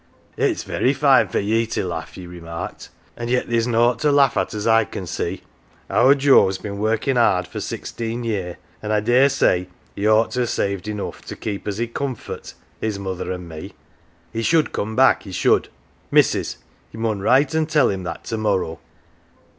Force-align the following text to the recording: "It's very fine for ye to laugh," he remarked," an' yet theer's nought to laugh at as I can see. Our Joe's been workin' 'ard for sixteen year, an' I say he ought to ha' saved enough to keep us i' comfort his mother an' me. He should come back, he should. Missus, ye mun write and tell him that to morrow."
"It's 0.51 0.63
very 0.63 0.93
fine 0.95 1.27
for 1.27 1.39
ye 1.39 1.67
to 1.67 1.85
laugh," 1.85 2.15
he 2.15 2.25
remarked," 2.25 2.89
an' 3.17 3.27
yet 3.27 3.47
theer's 3.47 3.67
nought 3.67 3.99
to 3.99 4.11
laugh 4.11 4.35
at 4.35 4.51
as 4.51 4.65
I 4.65 4.83
can 4.83 5.05
see. 5.05 5.43
Our 5.91 6.15
Joe's 6.15 6.57
been 6.57 6.79
workin' 6.79 7.19
'ard 7.19 7.45
for 7.45 7.59
sixteen 7.59 8.23
year, 8.23 8.57
an' 8.81 8.91
I 8.91 9.27
say 9.27 9.67
he 9.95 10.07
ought 10.07 10.31
to 10.31 10.45
ha' 10.45 10.47
saved 10.49 10.87
enough 10.87 11.21
to 11.25 11.35
keep 11.35 11.67
us 11.67 11.79
i' 11.79 11.85
comfort 11.85 12.55
his 12.79 12.97
mother 12.97 13.31
an' 13.31 13.47
me. 13.47 13.73
He 14.33 14.41
should 14.41 14.71
come 14.73 14.95
back, 14.95 15.21
he 15.21 15.31
should. 15.31 15.69
Missus, 16.09 16.57
ye 16.91 16.99
mun 16.99 17.19
write 17.19 17.53
and 17.53 17.69
tell 17.69 17.89
him 17.91 18.01
that 18.01 18.23
to 18.23 18.39
morrow." 18.39 18.79